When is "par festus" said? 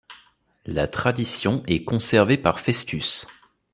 2.39-3.27